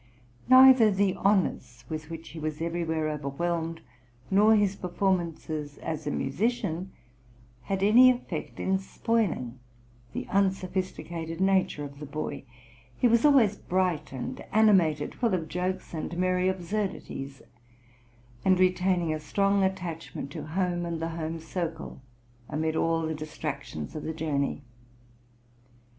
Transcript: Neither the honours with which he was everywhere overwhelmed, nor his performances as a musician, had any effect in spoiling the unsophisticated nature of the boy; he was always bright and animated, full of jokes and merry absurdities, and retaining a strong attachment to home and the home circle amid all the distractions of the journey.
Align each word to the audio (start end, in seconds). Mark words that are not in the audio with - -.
Neither 0.49 0.89
the 0.89 1.15
honours 1.15 1.85
with 1.87 2.09
which 2.09 2.29
he 2.29 2.39
was 2.39 2.59
everywhere 2.59 3.07
overwhelmed, 3.07 3.81
nor 4.31 4.55
his 4.55 4.75
performances 4.75 5.77
as 5.77 6.07
a 6.07 6.11
musician, 6.11 6.91
had 7.65 7.83
any 7.83 8.09
effect 8.09 8.59
in 8.59 8.79
spoiling 8.79 9.59
the 10.11 10.25
unsophisticated 10.29 11.39
nature 11.39 11.83
of 11.83 11.99
the 11.99 12.07
boy; 12.07 12.45
he 12.97 13.07
was 13.07 13.23
always 13.23 13.55
bright 13.55 14.11
and 14.11 14.43
animated, 14.51 15.13
full 15.13 15.35
of 15.35 15.47
jokes 15.47 15.93
and 15.93 16.17
merry 16.17 16.47
absurdities, 16.49 17.43
and 18.43 18.59
retaining 18.59 19.13
a 19.13 19.19
strong 19.19 19.63
attachment 19.63 20.31
to 20.31 20.47
home 20.47 20.83
and 20.83 20.99
the 20.99 21.09
home 21.09 21.37
circle 21.39 22.01
amid 22.49 22.75
all 22.75 23.03
the 23.03 23.13
distractions 23.13 23.95
of 23.95 24.01
the 24.01 24.13
journey. 24.15 24.63